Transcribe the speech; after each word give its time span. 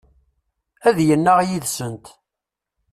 Ad 0.87 0.97
yennaɣ 1.07 1.37
d 1.45 1.47
yid-sent. 1.49 2.05